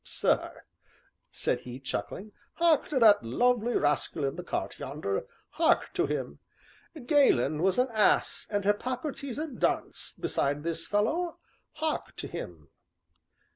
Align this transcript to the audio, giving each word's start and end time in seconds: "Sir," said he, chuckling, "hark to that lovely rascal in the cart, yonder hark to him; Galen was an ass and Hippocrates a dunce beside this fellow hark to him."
"Sir," 0.03 0.63
said 1.29 1.59
he, 1.59 1.79
chuckling, 1.79 2.31
"hark 2.55 2.89
to 2.89 2.97
that 2.97 3.21
lovely 3.23 3.75
rascal 3.77 4.23
in 4.23 4.35
the 4.35 4.43
cart, 4.43 4.79
yonder 4.79 5.27
hark 5.51 5.93
to 5.93 6.07
him; 6.07 6.39
Galen 7.05 7.61
was 7.61 7.77
an 7.77 7.89
ass 7.91 8.47
and 8.49 8.65
Hippocrates 8.65 9.37
a 9.37 9.45
dunce 9.45 10.13
beside 10.19 10.63
this 10.63 10.87
fellow 10.87 11.37
hark 11.73 12.15
to 12.15 12.27
him." 12.27 12.69